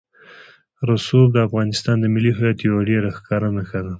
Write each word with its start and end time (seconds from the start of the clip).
رسوب 0.89 1.27
د 1.33 1.37
افغانستان 1.47 1.95
د 1.99 2.05
ملي 2.13 2.31
هویت 2.37 2.59
یوه 2.67 2.81
ډېره 2.89 3.09
ښکاره 3.17 3.47
نښه 3.55 3.79
ده. 3.85 3.89